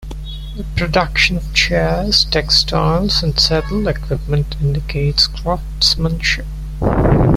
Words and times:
The 0.57 0.63
production 0.75 1.37
of 1.37 1.53
chairs, 1.53 2.25
textiles, 2.25 3.21
and 3.21 3.39
saddle 3.39 3.87
equipment 3.87 4.55
indicates 4.59 5.27
craftsmanship. 5.27 6.47